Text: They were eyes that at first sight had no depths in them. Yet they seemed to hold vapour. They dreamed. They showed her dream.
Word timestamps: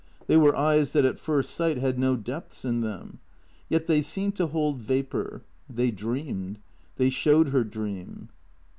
They 0.25 0.35
were 0.35 0.55
eyes 0.55 0.93
that 0.93 1.05
at 1.05 1.19
first 1.19 1.51
sight 1.53 1.77
had 1.77 1.99
no 1.99 2.15
depths 2.15 2.65
in 2.65 2.81
them. 2.81 3.19
Yet 3.69 3.85
they 3.85 4.01
seemed 4.01 4.35
to 4.37 4.47
hold 4.47 4.79
vapour. 4.81 5.43
They 5.69 5.91
dreamed. 5.91 6.57
They 6.95 7.11
showed 7.11 7.49
her 7.49 7.63
dream. 7.63 8.29